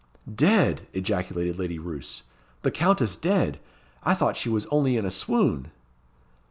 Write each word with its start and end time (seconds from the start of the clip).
"Dead!" 0.33 0.87
ejaculated 0.93 1.59
Lady 1.59 1.77
Roos; 1.77 2.23
"the 2.63 2.71
Countess 2.71 3.15
dead! 3.15 3.59
I 4.01 4.15
thought 4.15 4.35
she 4.35 4.49
was 4.49 4.65
only 4.71 4.97
in 4.97 5.05
a 5.05 5.11
swoon." 5.11 5.67